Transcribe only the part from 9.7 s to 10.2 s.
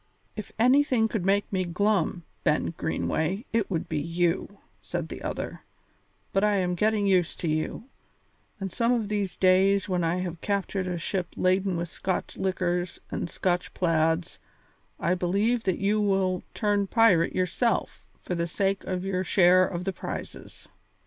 when I